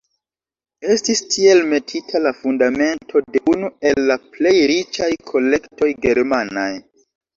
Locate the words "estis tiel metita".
0.93-2.21